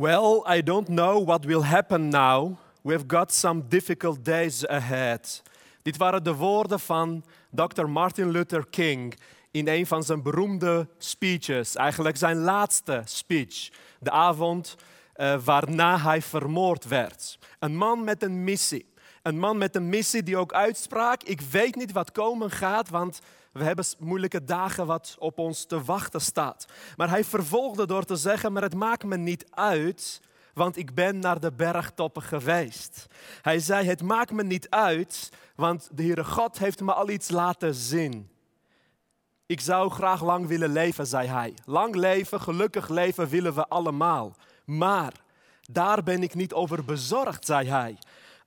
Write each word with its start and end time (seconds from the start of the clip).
Well, 0.00 0.44
I 0.46 0.62
don't 0.62 0.86
know 0.86 1.24
what 1.24 1.44
will 1.44 1.64
happen 1.64 2.08
now. 2.08 2.56
We've 2.82 3.08
got 3.08 3.32
some 3.32 3.62
difficult 3.68 4.24
days 4.24 4.66
ahead. 4.68 5.42
Dit 5.82 5.96
waren 5.96 6.22
de 6.22 6.34
woorden 6.34 6.80
van 6.80 7.24
Dr. 7.50 7.86
Martin 7.86 8.30
Luther 8.30 8.66
King 8.70 9.14
in 9.50 9.68
een 9.68 9.86
van 9.86 10.02
zijn 10.02 10.22
beroemde 10.22 10.88
speeches, 10.98 11.76
eigenlijk 11.76 12.16
zijn 12.16 12.36
laatste 12.36 13.02
speech, 13.04 13.68
de 14.00 14.10
avond 14.10 14.76
uh, 15.16 15.38
waarna 15.44 15.98
hij 15.98 16.22
vermoord 16.22 16.84
werd. 16.84 17.38
Een 17.58 17.76
man 17.76 18.04
met 18.04 18.22
een 18.22 18.44
missie. 18.44 18.86
Een 19.28 19.38
man 19.38 19.58
met 19.58 19.76
een 19.76 19.88
missie 19.88 20.22
die 20.22 20.36
ook 20.36 20.52
uitsprak: 20.52 21.22
Ik 21.22 21.40
weet 21.40 21.74
niet 21.74 21.92
wat 21.92 22.12
komen 22.12 22.50
gaat, 22.50 22.88
want 22.88 23.20
we 23.52 23.64
hebben 23.64 23.84
moeilijke 23.98 24.44
dagen 24.44 24.86
wat 24.86 25.16
op 25.18 25.38
ons 25.38 25.64
te 25.64 25.84
wachten 25.84 26.20
staat. 26.20 26.66
Maar 26.96 27.08
hij 27.08 27.24
vervolgde 27.24 27.86
door 27.86 28.04
te 28.04 28.16
zeggen: 28.16 28.52
Maar 28.52 28.62
het 28.62 28.74
maakt 28.74 29.04
me 29.04 29.16
niet 29.16 29.46
uit, 29.50 30.20
want 30.54 30.76
ik 30.76 30.94
ben 30.94 31.18
naar 31.18 31.40
de 31.40 31.52
bergtoppen 31.52 32.22
geweest. 32.22 33.06
Hij 33.42 33.58
zei: 33.58 33.86
Het 33.86 34.02
maakt 34.02 34.32
me 34.32 34.42
niet 34.42 34.70
uit, 34.70 35.32
want 35.54 35.88
de 35.92 36.02
Heere 36.02 36.24
God 36.24 36.58
heeft 36.58 36.80
me 36.80 36.92
al 36.92 37.10
iets 37.10 37.30
laten 37.30 37.74
zien. 37.74 38.30
Ik 39.46 39.60
zou 39.60 39.90
graag 39.90 40.22
lang 40.22 40.46
willen 40.46 40.72
leven, 40.72 41.06
zei 41.06 41.28
hij. 41.28 41.54
Lang 41.64 41.94
leven, 41.94 42.40
gelukkig 42.40 42.88
leven 42.88 43.28
willen 43.28 43.54
we 43.54 43.66
allemaal. 43.66 44.36
Maar 44.64 45.12
daar 45.70 46.02
ben 46.02 46.22
ik 46.22 46.34
niet 46.34 46.52
over 46.52 46.84
bezorgd, 46.84 47.44
zei 47.44 47.68
hij. 47.68 47.98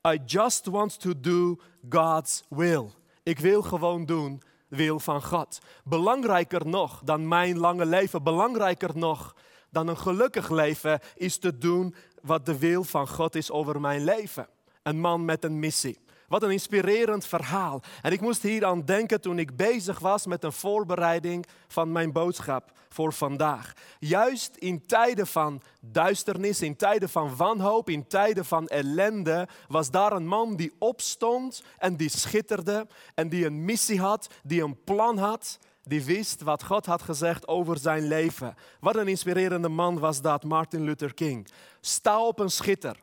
I 0.07 0.19
just 0.25 0.65
want 0.65 0.99
to 0.99 1.19
do 1.19 1.57
God's 1.89 2.43
will. 2.49 2.91
Ik 3.23 3.39
wil 3.39 3.61
gewoon 3.61 4.05
doen 4.05 4.41
wil 4.67 4.99
van 4.99 5.23
God. 5.23 5.59
Belangrijker 5.83 6.67
nog 6.67 7.01
dan 7.03 7.27
mijn 7.27 7.57
lange 7.57 7.85
leven, 7.85 8.23
belangrijker 8.23 8.97
nog 8.97 9.35
dan 9.69 9.87
een 9.87 9.97
gelukkig 9.97 10.49
leven, 10.49 10.99
is 11.15 11.37
te 11.37 11.57
doen 11.57 11.95
wat 12.21 12.45
de 12.45 12.57
wil 12.57 12.83
van 12.83 13.07
God 13.07 13.35
is 13.35 13.51
over 13.51 13.81
mijn 13.81 14.03
leven. 14.03 14.47
Een 14.83 14.99
man 14.99 15.25
met 15.25 15.43
een 15.43 15.59
missie. 15.59 15.99
Wat 16.31 16.43
een 16.43 16.51
inspirerend 16.51 17.25
verhaal. 17.25 17.81
En 18.01 18.11
ik 18.11 18.21
moest 18.21 18.41
hier 18.41 18.65
aan 18.65 18.85
denken 18.85 19.21
toen 19.21 19.39
ik 19.39 19.55
bezig 19.55 19.99
was 19.99 20.25
met 20.25 20.43
een 20.43 20.51
voorbereiding 20.51 21.45
van 21.67 21.91
mijn 21.91 22.11
boodschap 22.11 22.71
voor 22.89 23.13
vandaag. 23.13 23.73
Juist 23.99 24.55
in 24.55 24.85
tijden 24.85 25.27
van 25.27 25.61
duisternis, 25.81 26.61
in 26.61 26.75
tijden 26.75 27.09
van 27.09 27.35
wanhoop, 27.35 27.89
in 27.89 28.07
tijden 28.07 28.45
van 28.45 28.67
ellende, 28.67 29.47
was 29.67 29.91
daar 29.91 30.11
een 30.11 30.27
man 30.27 30.55
die 30.55 30.73
opstond 30.79 31.63
en 31.77 31.95
die 31.95 32.09
schitterde 32.09 32.87
en 33.15 33.29
die 33.29 33.45
een 33.45 33.65
missie 33.65 33.99
had, 33.99 34.29
die 34.43 34.63
een 34.63 34.83
plan 34.83 35.17
had 35.17 35.59
die 35.83 36.03
wist 36.03 36.41
wat 36.41 36.63
God 36.63 36.85
had 36.85 37.01
gezegd 37.01 37.47
over 37.47 37.77
zijn 37.77 38.07
leven. 38.07 38.55
Wat 38.79 38.95
een 38.95 39.07
inspirerende 39.07 39.69
man 39.69 39.99
was 39.99 40.21
dat, 40.21 40.43
Martin 40.43 40.83
Luther 40.83 41.13
King. 41.13 41.47
Sta 41.81 42.21
op 42.25 42.39
een 42.39 42.51
schitter 42.51 42.97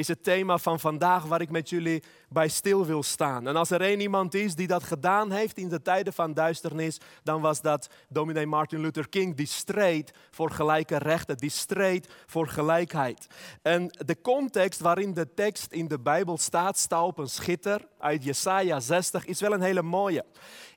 is 0.00 0.08
het 0.08 0.22
thema 0.22 0.58
van 0.58 0.80
vandaag 0.80 1.24
waar 1.24 1.40
ik 1.40 1.50
met 1.50 1.68
jullie 1.68 2.02
bij 2.28 2.48
stil 2.48 2.86
wil 2.86 3.02
staan. 3.02 3.48
En 3.48 3.56
als 3.56 3.70
er 3.70 3.80
één 3.80 4.00
iemand 4.00 4.34
is 4.34 4.54
die 4.54 4.66
dat 4.66 4.82
gedaan 4.82 5.30
heeft 5.30 5.58
in 5.58 5.68
de 5.68 5.82
tijden 5.82 6.12
van 6.12 6.34
duisternis, 6.34 7.00
dan 7.22 7.40
was 7.40 7.60
dat 7.60 7.88
dominee 8.08 8.46
Martin 8.46 8.80
Luther 8.80 9.08
King, 9.08 9.36
die 9.36 9.46
streed 9.46 10.12
voor 10.30 10.50
gelijke 10.50 10.96
rechten, 10.96 11.36
die 11.36 11.50
streed 11.50 12.08
voor 12.26 12.48
gelijkheid. 12.48 13.26
En 13.62 13.86
de 14.06 14.20
context 14.20 14.80
waarin 14.80 15.14
de 15.14 15.34
tekst 15.34 15.72
in 15.72 15.88
de 15.88 15.98
Bijbel 15.98 16.38
staat, 16.38 16.78
sta 16.78 17.04
op 17.04 17.18
een 17.18 17.28
schitter 17.28 17.88
uit 17.98 18.24
Jesaja 18.24 18.80
60, 18.80 19.24
is 19.26 19.40
wel 19.40 19.52
een 19.52 19.62
hele 19.62 19.82
mooie. 19.82 20.24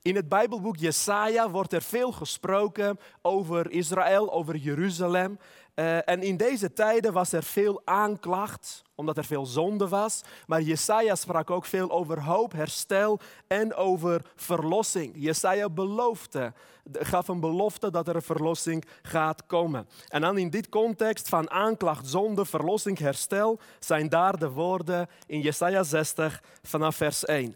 In 0.02 0.16
het 0.16 0.30
Bijbelboek 0.30 0.78
Jesaja 0.78 1.50
wordt 1.50 1.74
er 1.74 1.82
veel 1.82 2.12
gesproken 2.12 3.00
over 3.22 3.72
Israël, 3.72 4.34
over 4.34 4.56
Jeruzalem. 4.56 5.40
Uh, 5.76 6.10
en 6.10 6.24
in 6.24 6.38
deze 6.38 6.74
tijden 6.74 7.14
was 7.14 7.32
er 7.32 7.44
veel 7.44 7.82
aanklacht, 7.86 8.82
omdat 8.96 9.18
er 9.18 9.26
veel 9.26 9.46
zonde 9.46 9.88
was. 9.88 10.22
Maar 10.48 10.62
Jesaja 10.62 11.16
sprak 11.16 11.50
ook 11.50 11.66
veel 11.66 11.92
over 11.92 12.24
hoop, 12.24 12.52
herstel 12.52 13.20
en 13.48 13.74
over 13.74 14.22
verlossing. 14.36 15.14
Jesaja 15.16 15.70
beloofde, 15.70 16.54
gaf 16.92 17.28
een 17.28 17.40
belofte 17.40 17.92
dat 17.92 18.08
er 18.08 18.16
een 18.16 18.22
verlossing 18.22 18.86
gaat 19.02 19.46
komen. 19.46 19.88
En 20.08 20.22
dan 20.22 20.38
in 20.38 20.50
dit 20.50 20.70
context 20.70 21.30
van 21.30 21.50
aanklacht, 21.50 22.08
zonde, 22.08 22.46
verlossing, 22.46 22.98
herstel, 22.98 23.60
zijn 23.80 24.10
daar 24.10 24.38
de 24.38 24.50
woorden 24.50 25.10
in 25.26 25.42
Jesaja 25.42 25.84
60 25.84 26.44
vanaf 26.64 26.96
vers 26.96 27.26
1. 27.26 27.56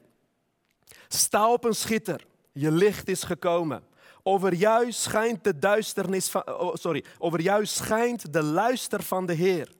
Sta 1.07 1.51
op 1.51 1.63
een 1.63 1.75
schitter, 1.75 2.25
je 2.51 2.71
licht 2.71 3.07
is 3.07 3.23
gekomen. 3.23 3.83
Over 4.27 4.53
jou 4.53 4.91
schijnt 4.91 5.43
de 5.43 5.59
duisternis 5.59 6.29
van, 6.29 6.47
oh, 6.47 6.75
sorry, 6.75 7.03
over 7.17 7.41
jou 7.41 7.65
schijnt 7.65 8.33
de 8.33 8.43
luister 8.43 9.03
van 9.03 9.25
de 9.25 9.33
Heer. 9.33 9.71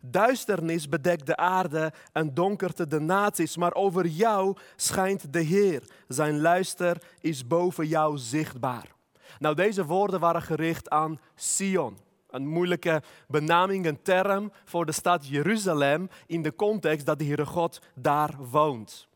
Duisternis 0.00 0.88
bedekt 0.88 1.26
de 1.26 1.36
aarde 1.36 1.92
en 2.12 2.34
donkerte 2.34 2.86
de 2.86 3.00
naties, 3.00 3.56
maar 3.56 3.74
over 3.74 4.06
jou 4.06 4.56
schijnt 4.76 5.32
de 5.32 5.40
Heer. 5.40 5.82
Zijn 6.08 6.40
luister 6.40 7.02
is 7.20 7.46
boven 7.46 7.86
jou 7.86 8.18
zichtbaar. 8.18 8.94
Nou, 9.38 9.54
deze 9.54 9.84
woorden 9.84 10.20
waren 10.20 10.42
gericht 10.42 10.88
aan 10.88 11.20
Sion. 11.34 11.98
Een 12.30 12.46
moeilijke 12.46 13.02
benaming, 13.28 13.86
een 13.86 14.02
term 14.02 14.52
voor 14.64 14.86
de 14.86 14.92
stad 14.92 15.28
Jeruzalem 15.28 16.08
in 16.26 16.42
de 16.42 16.54
context 16.54 17.06
dat 17.06 17.18
de 17.18 17.24
Heere 17.24 17.46
God 17.46 17.80
daar 17.94 18.34
woont. 18.50 19.08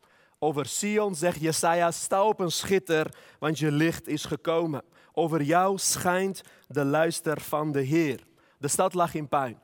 Over 0.43 0.65
Sion 0.65 1.15
zegt 1.15 1.39
Jesaja, 1.39 1.91
sta 1.91 2.23
op 2.23 2.39
een 2.39 2.51
schitter, 2.51 3.15
want 3.39 3.59
je 3.59 3.71
licht 3.71 4.07
is 4.07 4.25
gekomen. 4.25 4.83
Over 5.13 5.41
jou 5.41 5.77
schijnt 5.77 6.41
de 6.67 6.85
luister 6.85 7.41
van 7.41 7.71
de 7.71 7.81
Heer. 7.81 8.23
De 8.57 8.67
stad 8.67 8.93
lag 8.93 9.13
in 9.13 9.27
puin. 9.27 9.59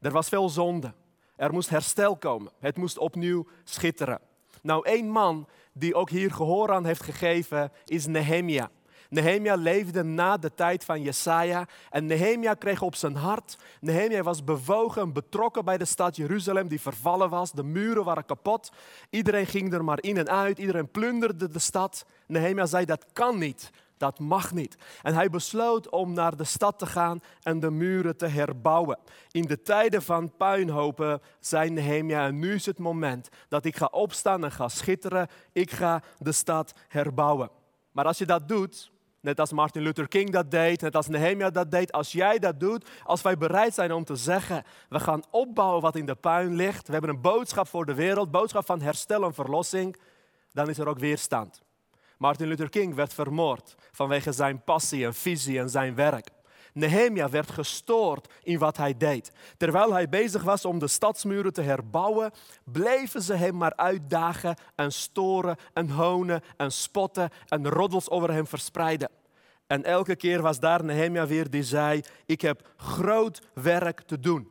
Er 0.00 0.10
was 0.10 0.28
veel 0.28 0.48
zonde. 0.48 0.94
Er 1.36 1.52
moest 1.52 1.68
herstel 1.68 2.16
komen. 2.16 2.52
Het 2.58 2.76
moest 2.76 2.98
opnieuw 2.98 3.46
schitteren. 3.64 4.20
Nou, 4.62 4.86
één 4.86 5.08
man 5.08 5.48
die 5.72 5.94
ook 5.94 6.10
hier 6.10 6.32
gehoor 6.32 6.72
aan 6.72 6.84
heeft 6.84 7.02
gegeven 7.02 7.72
is 7.84 8.06
Nehemia. 8.06 8.70
Nehemia 9.10 9.54
leefde 9.54 10.02
na 10.02 10.36
de 10.36 10.54
tijd 10.54 10.84
van 10.84 11.02
Jesaja 11.02 11.68
en 11.90 12.06
Nehemia 12.06 12.54
kreeg 12.54 12.82
op 12.82 12.94
zijn 12.94 13.16
hart. 13.16 13.58
Nehemia 13.80 14.22
was 14.22 14.44
bewogen 14.44 15.02
en 15.02 15.12
betrokken 15.12 15.64
bij 15.64 15.78
de 15.78 15.84
stad 15.84 16.16
Jeruzalem 16.16 16.68
die 16.68 16.80
vervallen 16.80 17.30
was. 17.30 17.52
De 17.52 17.62
muren 17.62 18.04
waren 18.04 18.24
kapot. 18.24 18.72
Iedereen 19.10 19.46
ging 19.46 19.72
er 19.72 19.84
maar 19.84 20.02
in 20.02 20.16
en 20.16 20.28
uit. 20.28 20.58
Iedereen 20.58 20.90
plunderde 20.90 21.48
de 21.48 21.58
stad. 21.58 22.06
Nehemia 22.26 22.66
zei 22.66 22.84
dat 22.84 23.06
kan 23.12 23.38
niet. 23.38 23.70
Dat 23.96 24.18
mag 24.18 24.52
niet. 24.52 24.76
En 25.02 25.14
hij 25.14 25.30
besloot 25.30 25.88
om 25.88 26.12
naar 26.12 26.36
de 26.36 26.44
stad 26.44 26.78
te 26.78 26.86
gaan 26.86 27.20
en 27.42 27.60
de 27.60 27.70
muren 27.70 28.16
te 28.16 28.26
herbouwen. 28.26 28.98
In 29.30 29.42
de 29.42 29.62
tijden 29.62 30.02
van 30.02 30.36
puinhopen 30.36 31.20
zei 31.40 31.70
Nehemia, 31.70 32.26
en 32.26 32.38
nu 32.38 32.54
is 32.54 32.66
het 32.66 32.78
moment 32.78 33.28
dat 33.48 33.64
ik 33.64 33.76
ga 33.76 33.88
opstaan 33.90 34.44
en 34.44 34.52
ga 34.52 34.68
schitteren. 34.68 35.28
Ik 35.52 35.70
ga 35.70 36.02
de 36.18 36.32
stad 36.32 36.74
herbouwen. 36.88 37.50
Maar 37.92 38.04
als 38.04 38.18
je 38.18 38.26
dat 38.26 38.48
doet, 38.48 38.90
Net 39.26 39.40
als 39.40 39.52
Martin 39.52 39.82
Luther 39.82 40.08
King 40.08 40.30
dat 40.30 40.50
deed, 40.50 40.80
net 40.80 40.96
als 40.96 41.08
Nehemia 41.08 41.50
dat 41.50 41.70
deed. 41.70 41.92
Als 41.92 42.12
jij 42.12 42.38
dat 42.38 42.60
doet, 42.60 42.88
als 43.04 43.22
wij 43.22 43.36
bereid 43.36 43.74
zijn 43.74 43.92
om 43.92 44.04
te 44.04 44.16
zeggen, 44.16 44.64
we 44.88 45.00
gaan 45.00 45.22
opbouwen 45.30 45.82
wat 45.82 45.96
in 45.96 46.06
de 46.06 46.14
puin 46.14 46.54
ligt. 46.54 46.86
We 46.86 46.92
hebben 46.92 47.10
een 47.10 47.20
boodschap 47.20 47.68
voor 47.68 47.86
de 47.86 47.94
wereld, 47.94 48.30
boodschap 48.30 48.66
van 48.66 48.80
herstel 48.80 49.24
en 49.24 49.34
verlossing. 49.34 49.96
Dan 50.52 50.68
is 50.68 50.78
er 50.78 50.88
ook 50.88 50.98
weerstand. 50.98 51.62
Martin 52.18 52.46
Luther 52.46 52.68
King 52.68 52.94
werd 52.94 53.14
vermoord 53.14 53.74
vanwege 53.92 54.32
zijn 54.32 54.64
passie 54.64 55.04
en 55.04 55.14
visie 55.14 55.58
en 55.58 55.70
zijn 55.70 55.94
werk. 55.94 56.28
Nehemia 56.76 57.28
werd 57.28 57.50
gestoord 57.50 58.32
in 58.42 58.58
wat 58.58 58.76
hij 58.76 58.96
deed. 58.96 59.32
Terwijl 59.56 59.92
hij 59.92 60.08
bezig 60.08 60.42
was 60.42 60.64
om 60.64 60.78
de 60.78 60.88
stadsmuren 60.88 61.52
te 61.52 61.62
herbouwen, 61.62 62.32
bleven 62.64 63.22
ze 63.22 63.34
hem 63.34 63.56
maar 63.56 63.76
uitdagen 63.76 64.56
en 64.74 64.92
storen 64.92 65.56
en 65.72 65.88
honen 65.88 66.42
en 66.56 66.72
spotten 66.72 67.30
en 67.48 67.68
roddels 67.68 68.10
over 68.10 68.32
hem 68.32 68.46
verspreiden. 68.46 69.10
En 69.66 69.84
elke 69.84 70.16
keer 70.16 70.42
was 70.42 70.60
daar 70.60 70.84
Nehemia 70.84 71.26
weer 71.26 71.50
die 71.50 71.62
zei, 71.62 72.02
ik 72.26 72.40
heb 72.40 72.68
groot 72.76 73.42
werk 73.54 74.00
te 74.00 74.20
doen. 74.20 74.48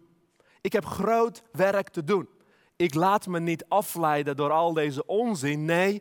Ik 0.62 0.74
heb 0.74 0.86
groot 0.86 1.44
werk 1.52 1.90
te 1.90 2.04
doen. 2.04 2.30
Ik 2.76 2.94
laat 2.94 3.28
me 3.28 3.40
niet 3.40 3.66
afleiden 3.68 4.36
door 4.36 4.52
al 4.52 4.74
deze 4.74 5.06
onzin. 5.06 5.66
Nee, 5.66 6.00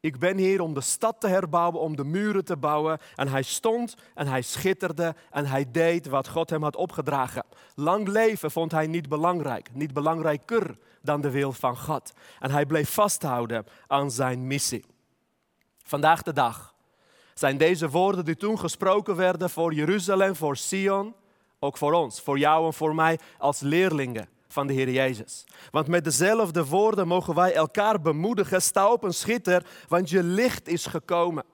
ik 0.00 0.18
ben 0.18 0.36
hier 0.36 0.60
om 0.60 0.74
de 0.74 0.80
stad 0.80 1.20
te 1.20 1.28
herbouwen, 1.28 1.80
om 1.80 1.96
de 1.96 2.04
muren 2.04 2.44
te 2.44 2.56
bouwen. 2.56 2.98
En 3.14 3.28
hij 3.28 3.42
stond 3.42 3.96
en 4.14 4.26
hij 4.26 4.42
schitterde 4.42 5.14
en 5.30 5.46
hij 5.46 5.70
deed 5.70 6.06
wat 6.06 6.28
God 6.28 6.50
hem 6.50 6.62
had 6.62 6.76
opgedragen. 6.76 7.44
Lang 7.74 8.08
leven 8.08 8.50
vond 8.50 8.72
hij 8.72 8.86
niet 8.86 9.08
belangrijk, 9.08 9.68
niet 9.72 9.92
belangrijker 9.92 10.78
dan 11.02 11.20
de 11.20 11.30
wil 11.30 11.52
van 11.52 11.76
God. 11.76 12.12
En 12.38 12.50
hij 12.50 12.66
bleef 12.66 12.90
vasthouden 12.90 13.66
aan 13.86 14.10
zijn 14.10 14.46
missie. 14.46 14.84
Vandaag 15.82 16.22
de 16.22 16.32
dag 16.32 16.74
zijn 17.34 17.56
deze 17.56 17.88
woorden 17.88 18.24
die 18.24 18.36
toen 18.36 18.58
gesproken 18.58 19.16
werden 19.16 19.50
voor 19.50 19.74
Jeruzalem, 19.74 20.36
voor 20.36 20.56
Sion, 20.56 21.14
ook 21.58 21.76
voor 21.76 21.92
ons, 21.92 22.20
voor 22.20 22.38
jou 22.38 22.66
en 22.66 22.74
voor 22.74 22.94
mij 22.94 23.18
als 23.38 23.60
leerlingen 23.60 24.28
van 24.52 24.66
de 24.66 24.72
Heer 24.72 24.90
Jezus. 24.90 25.44
Want 25.70 25.86
met 25.86 26.04
dezelfde 26.04 26.66
woorden 26.66 27.08
mogen 27.08 27.34
wij 27.34 27.54
elkaar 27.54 28.00
bemoedigen. 28.00 28.62
Sta 28.62 28.92
op 28.92 29.02
een 29.02 29.14
schitter, 29.14 29.66
want 29.88 30.10
je 30.10 30.22
licht 30.22 30.68
is 30.68 30.86
gekomen. 30.86 31.44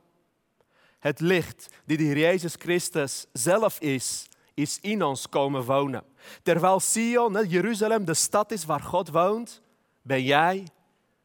Het 0.99 1.21
licht 1.21 1.67
die 1.85 1.97
de 1.97 2.03
Heer 2.03 2.19
Jezus 2.19 2.55
Christus 2.59 3.27
zelf 3.33 3.81
is 3.81 4.27
is 4.57 4.79
in 4.81 5.03
ons 5.03 5.29
komen 5.29 5.65
wonen. 5.65 6.03
Terwijl 6.43 6.81
Sion, 6.81 7.47
Jeruzalem, 7.49 8.05
de 8.05 8.15
stad 8.15 8.53
is 8.53 8.65
waar 8.65 8.81
God 8.81 9.09
woont, 9.09 9.63
ben 10.03 10.23
jij 10.23 10.67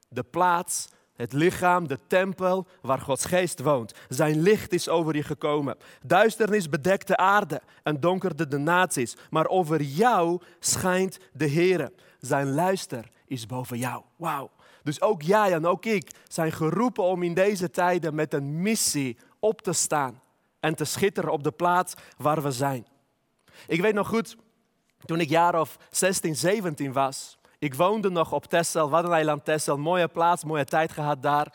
de 0.09 0.23
plaats, 0.23 0.88
het 1.21 1.33
lichaam, 1.33 1.88
de 1.88 2.00
tempel 2.07 2.68
waar 2.81 3.00
Gods 3.00 3.25
geest 3.25 3.59
woont. 3.59 3.94
Zijn 4.09 4.41
licht 4.41 4.73
is 4.73 4.89
over 4.89 5.15
je 5.15 5.23
gekomen. 5.23 5.77
Duisternis 6.06 6.69
bedekt 6.69 7.07
de 7.07 7.18
aarde 7.18 7.62
en 7.83 8.00
donkerde 8.00 8.47
de 8.47 8.57
naties. 8.57 9.18
Maar 9.29 9.47
over 9.47 9.81
jou 9.81 10.41
schijnt 10.59 11.19
de 11.33 11.45
Heer. 11.45 11.91
Zijn 12.19 12.53
luister 12.53 13.09
is 13.25 13.45
boven 13.45 13.77
jou. 13.77 14.03
Wauw. 14.15 14.50
Dus 14.83 15.01
ook 15.01 15.21
jij 15.21 15.53
en 15.53 15.65
ook 15.65 15.85
ik 15.85 16.12
zijn 16.27 16.51
geroepen 16.51 17.03
om 17.03 17.23
in 17.23 17.33
deze 17.33 17.71
tijden 17.71 18.15
met 18.15 18.33
een 18.33 18.62
missie 18.62 19.18
op 19.39 19.62
te 19.62 19.73
staan 19.73 20.21
en 20.59 20.75
te 20.75 20.85
schitteren 20.85 21.31
op 21.31 21.44
de 21.44 21.51
plaats 21.51 21.94
waar 22.18 22.41
we 22.41 22.51
zijn. 22.51 22.88
Ik 23.68 23.81
weet 23.81 23.94
nog 23.94 24.07
goed, 24.07 24.35
toen 25.06 25.19
ik 25.19 25.29
jaar 25.29 25.59
of 25.59 25.77
16, 25.89 26.35
17 26.35 26.94
was, 26.94 27.38
ik 27.61 27.73
woonde 27.73 28.09
nog 28.09 28.31
op 28.31 28.45
Texel, 28.45 28.89
Waddeneiland 28.89 29.45
Texel, 29.45 29.77
mooie 29.77 30.07
plaats, 30.07 30.43
mooie 30.43 30.65
tijd 30.65 30.91
gehad 30.91 31.23
daar. 31.23 31.53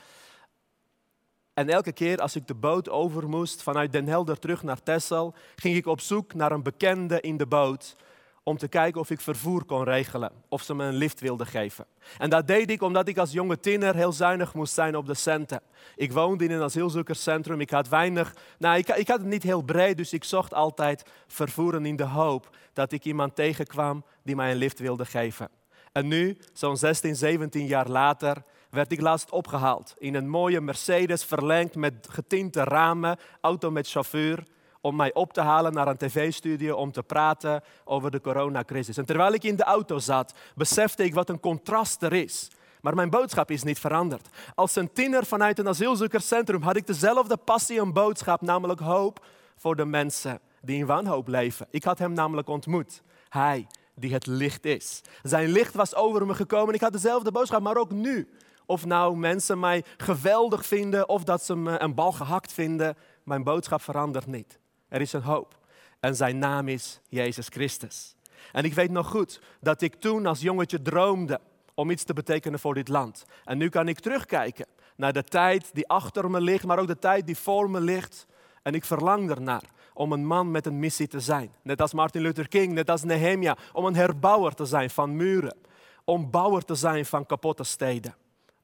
En 1.55 1.69
elke 1.69 1.93
keer 1.93 2.21
als 2.21 2.37
ik 2.37 2.47
de 2.47 2.55
boot 2.55 2.89
over 2.89 3.29
moest 3.29 3.63
vanuit 3.63 3.93
Den 3.93 4.07
Helder 4.07 4.39
terug 4.39 4.63
naar 4.63 4.83
Texel, 4.83 5.35
ging 5.57 5.77
ik 5.77 5.87
op 5.87 6.01
zoek 6.01 6.35
naar 6.35 6.53
een 6.53 6.63
bekende 6.63 7.21
in 7.21 7.37
de 7.37 7.47
boot 7.47 7.97
om 8.43 8.57
te 8.57 8.69
kijken 8.69 9.01
of 9.01 9.11
ik 9.11 9.21
vervoer 9.21 9.65
kon 9.65 9.85
regelen, 9.85 10.33
of 10.49 10.63
ze 10.63 10.75
me 10.75 10.85
een 10.85 10.95
lift 10.95 11.21
wilden 11.21 11.47
geven. 11.47 11.87
En 12.19 12.31
dat 12.31 12.47
deed 12.47 12.71
ik 12.71 12.83
omdat 12.83 13.09
ik 13.09 13.19
als 13.19 13.33
jonge 13.33 13.61
tiener 13.61 13.95
heel 13.95 14.13
zuinig 14.13 14.55
moest 14.55 14.75
zijn 14.75 14.97
op 14.97 15.07
de 15.07 15.15
centen. 15.15 15.61
Ik 15.97 16.13
woonde 16.13 16.45
in 16.45 16.51
een 16.51 16.63
asielzoekerscentrum, 16.63 17.61
ik 17.61 17.71
had 17.71 17.89
weinig, 17.89 18.35
nou 18.59 18.79
ik, 18.79 18.89
ik 18.89 19.09
had 19.09 19.19
het 19.19 19.29
niet 19.29 19.43
heel 19.43 19.63
breed, 19.63 19.97
dus 19.97 20.13
ik 20.13 20.25
zocht 20.25 20.55
altijd 20.55 21.03
vervoeren 21.27 21.87
in 21.87 21.97
de 21.97 22.05
hoop 22.05 22.57
dat 22.73 22.93
ik 22.93 23.05
iemand 23.05 23.35
tegenkwam 23.35 24.05
die 24.23 24.37
mij 24.37 24.51
een 24.51 24.57
lift 24.57 24.79
wilde 24.79 25.05
geven. 25.05 25.49
En 25.97 26.09
nu, 26.09 26.37
zo'n 26.53 26.77
16, 26.77 27.17
17 27.17 27.67
jaar 27.67 27.89
later, 27.89 28.43
werd 28.71 28.93
ik 28.93 29.01
laatst 29.01 29.31
opgehaald 29.31 29.95
in 29.99 30.15
een 30.15 30.29
mooie 30.29 30.61
Mercedes 30.61 31.25
verlengd 31.25 31.75
met 31.75 32.09
getinte 32.11 32.65
ramen, 32.65 33.19
auto 33.41 33.71
met 33.71 33.89
chauffeur 33.89 34.43
om 34.81 34.97
mij 34.97 35.15
op 35.15 35.33
te 35.33 35.41
halen 35.41 35.73
naar 35.73 35.89
een 35.89 35.97
tv-studio 35.97 36.77
om 36.77 36.93
te 36.93 37.03
praten 37.03 37.63
over 37.85 38.11
de 38.11 38.21
coronacrisis. 38.21 38.97
En 38.97 39.05
terwijl 39.05 39.33
ik 39.33 39.45
in 39.45 39.57
de 39.57 39.65
auto 39.65 39.99
zat, 39.99 40.35
besefte 40.55 41.05
ik 41.05 41.15
wat 41.15 41.29
een 41.29 41.41
contrast 41.41 42.03
er 42.03 42.13
is. 42.13 42.51
Maar 42.81 42.95
mijn 42.95 43.11
boodschap 43.11 43.51
is 43.51 43.63
niet 43.63 43.79
veranderd. 43.79 44.29
Als 44.55 44.77
een 44.77 44.93
tiener 44.93 45.27
vanuit 45.27 45.59
een 45.59 45.69
asielzoekerscentrum 45.69 46.63
had 46.63 46.77
ik 46.77 46.87
dezelfde 46.87 47.37
passie 47.37 47.81
en 47.81 47.93
boodschap, 47.93 48.41
namelijk 48.41 48.81
hoop 48.81 49.27
voor 49.57 49.77
de 49.77 49.85
mensen 49.85 50.41
die 50.61 50.79
in 50.79 50.87
wanhoop 50.87 51.29
leven. 51.29 51.67
Ik 51.71 51.85
had 51.85 51.99
hem 51.99 52.13
namelijk 52.13 52.49
ontmoet. 52.49 53.03
Hij 53.29 53.67
die 53.99 54.13
het 54.13 54.27
licht 54.27 54.65
is. 54.65 55.01
Zijn 55.23 55.49
licht 55.49 55.75
was 55.75 55.95
over 55.95 56.27
me 56.27 56.35
gekomen. 56.35 56.75
Ik 56.75 56.81
had 56.81 56.93
dezelfde 56.93 57.31
boodschap, 57.31 57.63
maar 57.63 57.77
ook 57.77 57.91
nu. 57.91 58.29
Of 58.67 58.85
nou 58.85 59.17
mensen 59.17 59.59
mij 59.59 59.85
geweldig 59.97 60.67
vinden 60.67 61.09
of 61.09 61.25
dat 61.25 61.45
ze 61.45 61.57
me 61.57 61.81
een 61.81 61.95
bal 61.95 62.13
gehakt 62.13 62.53
vinden, 62.53 62.97
mijn 63.25 63.43
boodschap 63.43 63.83
verandert 63.83 64.27
niet. 64.27 64.59
Er 64.89 65.01
is 65.01 65.13
een 65.13 65.23
hoop. 65.23 65.59
En 66.01 66.17
zijn 66.17 66.39
naam 66.39 66.69
is 66.69 67.01
Jezus 67.09 67.47
Christus. 67.49 68.15
En 68.53 68.65
ik 68.65 68.75
weet 68.75 68.91
nog 68.91 69.09
goed 69.09 69.41
dat 69.61 69.83
ik 69.83 69.95
toen 69.95 70.27
als 70.27 70.41
jongetje 70.41 70.83
droomde 70.83 71.41
om 71.75 71.91
iets 71.91 72.05
te 72.05 72.13
betekenen 72.13 72.59
voor 72.59 72.75
dit 72.75 72.89
land. 72.89 73.25
En 73.45 73.59
nu 73.59 73.69
kan 73.69 73.89
ik 73.89 74.01
terugkijken 74.01 74.67
naar 74.97 75.13
de 75.13 75.25
tijd 75.25 75.71
die 75.73 75.89
achter 75.89 76.31
me 76.31 76.41
ligt, 76.41 76.65
maar 76.65 76.79
ook 76.79 76.87
de 76.87 76.99
tijd 76.99 77.27
die 77.27 77.37
voor 77.37 77.71
me 77.71 77.81
ligt. 77.81 78.27
En 78.63 78.75
ik 78.75 78.85
verlang 78.85 79.31
ernaar 79.31 79.63
om 79.97 80.13
een 80.13 80.27
man 80.27 80.51
met 80.51 80.67
een 80.67 80.79
missie 80.79 81.09
te 81.09 81.21
zijn. 81.21 81.53
Net 81.63 81.81
als 81.81 81.93
Martin 81.93 82.23
Luther 82.23 82.49
King, 82.49 82.73
net 82.73 82.91
als 82.91 83.03
Nehemia. 83.03 83.57
Om 83.73 83.85
een 83.85 83.95
herbouwer 83.95 84.55
te 84.55 84.65
zijn 84.65 84.91
van 84.91 85.17
muren. 85.17 85.57
Om 86.05 86.31
bouwer 86.31 86.65
te 86.65 86.75
zijn 86.75 87.07
van 87.07 87.27
kapotte 87.27 87.65
steden. 87.65 88.15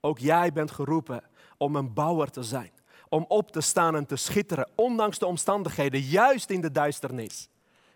Ook 0.00 0.19
jij 0.19 0.52
bent 0.52 0.70
geroepen 0.70 1.23
om 1.56 1.76
een 1.76 1.93
bouwer 1.93 2.31
te 2.31 2.43
zijn 2.43 2.70
om 3.12 3.25
op 3.29 3.50
te 3.50 3.61
staan 3.61 3.96
en 3.96 4.06
te 4.06 4.17
schitteren, 4.17 4.69
ondanks 4.75 5.19
de 5.19 5.26
omstandigheden, 5.26 6.00
juist 6.00 6.50
in 6.50 6.61
de 6.61 6.70
duisternis, 6.70 7.49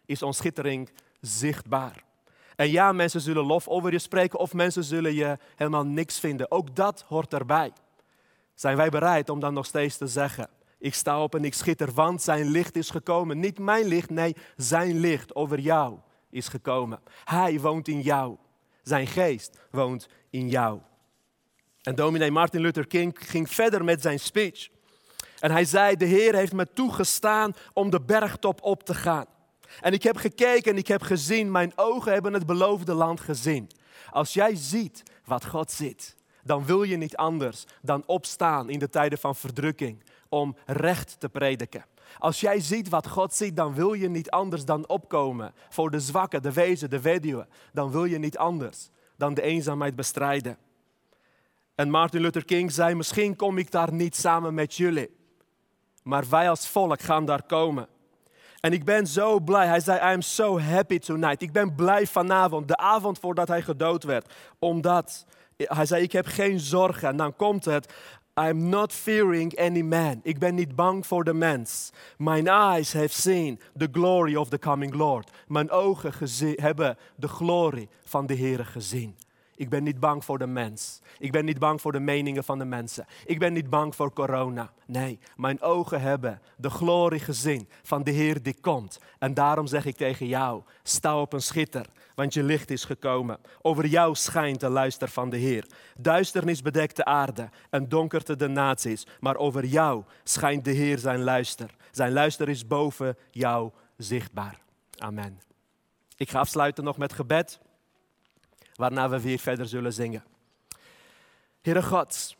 is 0.06 0.22
ons 0.22 0.36
schittering 0.36 0.90
zichtbaar. 1.20 2.04
En 2.56 2.70
ja, 2.70 2.92
mensen 2.92 3.20
zullen 3.20 3.44
lof 3.44 3.68
over 3.68 3.92
je 3.92 3.98
spreken 3.98 4.38
of 4.38 4.52
mensen 4.52 4.84
zullen 4.84 5.14
je 5.14 5.38
helemaal 5.54 5.84
niks 5.84 6.20
vinden. 6.20 6.50
Ook 6.50 6.76
dat 6.76 7.04
hoort 7.08 7.32
erbij. 7.32 7.72
Zijn 8.54 8.76
wij 8.76 8.88
bereid 8.88 9.28
om 9.28 9.40
dan 9.40 9.54
nog 9.54 9.66
steeds 9.66 9.96
te 9.96 10.06
zeggen, 10.06 10.48
ik 10.78 10.94
sta 10.94 11.22
op 11.22 11.34
en 11.34 11.44
ik 11.44 11.54
schitter, 11.54 11.92
want 11.92 12.22
zijn 12.22 12.48
licht 12.48 12.76
is 12.76 12.90
gekomen. 12.90 13.40
Niet 13.40 13.58
mijn 13.58 13.86
licht, 13.86 14.10
nee, 14.10 14.36
zijn 14.56 14.98
licht 14.98 15.34
over 15.34 15.58
jou 15.58 15.98
is 16.30 16.48
gekomen. 16.48 17.00
Hij 17.24 17.60
woont 17.60 17.88
in 17.88 18.00
jou. 18.00 18.36
Zijn 18.82 19.06
geest 19.06 19.58
woont 19.70 20.08
in 20.30 20.48
jou. 20.48 20.80
En 21.82 21.94
dominee 21.94 22.30
Martin 22.30 22.60
Luther 22.60 22.86
King 22.86 23.16
ging 23.18 23.50
verder 23.50 23.84
met 23.84 24.02
zijn 24.02 24.20
speech. 24.20 24.68
En 25.38 25.50
hij 25.50 25.64
zei, 25.64 25.96
de 25.96 26.04
Heer 26.04 26.34
heeft 26.34 26.52
me 26.52 26.72
toegestaan 26.72 27.54
om 27.72 27.90
de 27.90 28.00
bergtop 28.00 28.62
op 28.62 28.82
te 28.82 28.94
gaan. 28.94 29.26
En 29.80 29.92
ik 29.92 30.02
heb 30.02 30.16
gekeken 30.16 30.72
en 30.72 30.78
ik 30.78 30.86
heb 30.86 31.02
gezien, 31.02 31.50
mijn 31.50 31.72
ogen 31.76 32.12
hebben 32.12 32.32
het 32.32 32.46
beloofde 32.46 32.94
land 32.94 33.20
gezien. 33.20 33.70
Als 34.10 34.34
jij 34.34 34.54
ziet 34.54 35.02
wat 35.24 35.46
God 35.46 35.70
ziet, 35.70 36.16
dan 36.42 36.64
wil 36.64 36.82
je 36.82 36.96
niet 36.96 37.16
anders 37.16 37.64
dan 37.82 38.02
opstaan 38.06 38.70
in 38.70 38.78
de 38.78 38.88
tijden 38.88 39.18
van 39.18 39.36
verdrukking 39.36 40.02
om 40.28 40.56
recht 40.66 41.20
te 41.20 41.28
prediken. 41.28 41.84
Als 42.18 42.40
jij 42.40 42.60
ziet 42.60 42.88
wat 42.88 43.08
God 43.08 43.34
ziet, 43.34 43.56
dan 43.56 43.74
wil 43.74 43.92
je 43.92 44.08
niet 44.08 44.30
anders 44.30 44.64
dan 44.64 44.88
opkomen 44.88 45.54
voor 45.68 45.90
de 45.90 46.00
zwakken, 46.00 46.42
de 46.42 46.52
wezen, 46.52 46.90
de 46.90 47.00
weduwe. 47.00 47.46
Dan 47.72 47.90
wil 47.90 48.04
je 48.04 48.18
niet 48.18 48.38
anders 48.38 48.90
dan 49.16 49.34
de 49.34 49.42
eenzaamheid 49.42 49.96
bestrijden. 49.96 50.58
En 51.74 51.90
Martin 51.90 52.20
Luther 52.20 52.44
King 52.44 52.72
zei, 52.72 52.94
misschien 52.94 53.36
kom 53.36 53.58
ik 53.58 53.70
daar 53.70 53.92
niet 53.92 54.16
samen 54.16 54.54
met 54.54 54.74
jullie 54.74 55.16
maar 56.06 56.28
wij 56.28 56.50
als 56.50 56.68
volk 56.68 57.00
gaan 57.00 57.24
daar 57.24 57.42
komen. 57.42 57.88
En 58.60 58.72
ik 58.72 58.84
ben 58.84 59.06
zo 59.06 59.40
blij. 59.40 59.66
Hij 59.66 59.80
zei, 59.80 59.98
I 59.98 60.14
am 60.14 60.22
so 60.22 60.60
happy 60.60 60.98
tonight. 60.98 61.42
Ik 61.42 61.52
ben 61.52 61.74
blij 61.74 62.06
vanavond, 62.06 62.68
de 62.68 62.76
avond 62.76 63.18
voordat 63.18 63.48
hij 63.48 63.62
gedood 63.62 64.04
werd. 64.04 64.32
Omdat, 64.58 65.26
hij 65.56 65.86
zei, 65.86 66.02
ik 66.02 66.12
heb 66.12 66.26
geen 66.26 66.60
zorgen. 66.60 67.08
En 67.08 67.16
dan 67.16 67.36
komt 67.36 67.64
het, 67.64 67.92
I 68.38 68.48
am 68.48 68.68
not 68.68 68.92
fearing 68.92 69.58
any 69.58 69.82
man. 69.82 70.20
Ik 70.22 70.38
ben 70.38 70.54
niet 70.54 70.74
bang 70.74 71.06
voor 71.06 71.24
de 71.24 71.34
mens. 71.34 71.92
My 72.18 72.42
eyes 72.42 72.92
have 72.92 73.08
seen 73.08 73.60
the 73.76 73.88
glory 73.92 74.34
of 74.34 74.48
the 74.48 74.58
coming 74.58 74.94
Lord. 74.94 75.30
Mijn 75.48 75.70
ogen 75.70 76.12
hebben 76.54 76.96
de 77.14 77.28
glorie 77.28 77.88
van 78.04 78.26
de 78.26 78.34
Heer 78.34 78.66
gezien. 78.66 79.16
Ik 79.56 79.68
ben 79.68 79.82
niet 79.82 80.00
bang 80.00 80.24
voor 80.24 80.38
de 80.38 80.46
mens. 80.46 81.00
Ik 81.18 81.32
ben 81.32 81.44
niet 81.44 81.58
bang 81.58 81.80
voor 81.80 81.92
de 81.92 82.00
meningen 82.00 82.44
van 82.44 82.58
de 82.58 82.64
mensen. 82.64 83.06
Ik 83.24 83.38
ben 83.38 83.52
niet 83.52 83.70
bang 83.70 83.94
voor 83.94 84.12
corona. 84.12 84.72
Nee, 84.86 85.18
mijn 85.36 85.60
ogen 85.60 86.00
hebben 86.00 86.40
de 86.56 86.70
glorie 86.70 87.20
gezien 87.20 87.68
van 87.82 88.02
de 88.02 88.10
Heer 88.10 88.42
die 88.42 88.60
komt. 88.60 89.00
En 89.18 89.34
daarom 89.34 89.66
zeg 89.66 89.84
ik 89.84 89.96
tegen 89.96 90.26
jou, 90.26 90.62
sta 90.82 91.20
op 91.20 91.32
een 91.32 91.42
schitter, 91.42 91.86
want 92.14 92.34
je 92.34 92.42
licht 92.42 92.70
is 92.70 92.84
gekomen. 92.84 93.38
Over 93.62 93.86
jou 93.86 94.14
schijnt 94.14 94.60
de 94.60 94.68
luister 94.68 95.08
van 95.08 95.30
de 95.30 95.36
Heer. 95.36 95.66
Duisternis 95.98 96.62
bedekt 96.62 96.96
de 96.96 97.04
aarde 97.04 97.48
en 97.70 97.88
donkerte 97.88 98.36
de 98.36 98.48
naties. 98.48 99.06
Maar 99.20 99.36
over 99.36 99.64
jou 99.64 100.04
schijnt 100.24 100.64
de 100.64 100.72
Heer 100.72 100.98
zijn 100.98 101.22
luister. 101.22 101.74
Zijn 101.90 102.12
luister 102.12 102.48
is 102.48 102.66
boven 102.66 103.16
jou 103.30 103.70
zichtbaar. 103.96 104.58
Amen. 104.98 105.40
Ik 106.16 106.30
ga 106.30 106.38
afsluiten 106.38 106.84
nog 106.84 106.96
met 106.96 107.12
gebed 107.12 107.60
waarna 108.76 109.08
we 109.08 109.20
weer 109.20 109.38
verder 109.38 109.66
zullen 109.66 109.92
zingen. 109.92 110.24
Heere 111.62 111.82
God, 111.82 112.36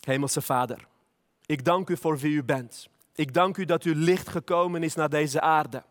Hemelse 0.00 0.40
Vader, 0.40 0.86
ik 1.46 1.64
dank 1.64 1.88
u 1.88 1.96
voor 1.96 2.18
wie 2.18 2.32
u 2.32 2.44
bent. 2.44 2.88
Ik 3.14 3.34
dank 3.34 3.56
u 3.56 3.64
dat 3.64 3.82
uw 3.82 3.94
licht 3.96 4.28
gekomen 4.28 4.82
is 4.82 4.94
naar 4.94 5.08
deze 5.08 5.40
aarde. 5.40 5.84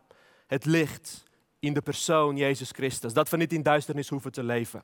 Het 0.46 0.64
licht 0.64 1.22
in 1.58 1.74
de 1.74 1.82
persoon 1.82 2.36
Jezus 2.36 2.70
Christus, 2.70 3.12
dat 3.12 3.28
we 3.28 3.36
niet 3.36 3.52
in 3.52 3.62
duisternis 3.62 4.08
hoeven 4.08 4.32
te 4.32 4.42
leven. 4.42 4.82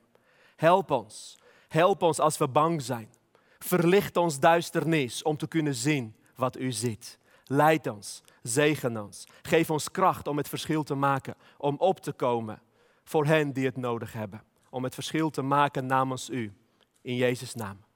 Help 0.55 0.91
ons, 0.91 1.37
help 1.67 2.01
ons 2.01 2.19
als 2.19 2.37
we 2.37 2.47
bang 2.47 2.81
zijn. 2.81 3.09
Verlicht 3.59 4.17
ons 4.17 4.39
duisternis 4.39 5.23
om 5.23 5.37
te 5.37 5.47
kunnen 5.47 5.75
zien 5.75 6.15
wat 6.35 6.57
u 6.57 6.71
ziet. 6.71 7.17
Leid 7.45 7.87
ons, 7.87 8.21
zegen 8.43 8.97
ons. 9.03 9.27
Geef 9.41 9.69
ons 9.69 9.91
kracht 9.91 10.27
om 10.27 10.37
het 10.37 10.49
verschil 10.49 10.83
te 10.83 10.95
maken, 10.95 11.35
om 11.57 11.75
op 11.77 11.99
te 11.99 12.11
komen 12.11 12.61
voor 13.03 13.25
hen 13.25 13.53
die 13.53 13.65
het 13.65 13.77
nodig 13.77 14.13
hebben 14.13 14.47
om 14.69 14.83
het 14.83 14.93
verschil 14.93 15.29
te 15.29 15.41
maken 15.41 15.85
namens 15.85 16.29
u. 16.29 16.53
In 17.01 17.15
Jezus' 17.15 17.55
naam. 17.55 17.88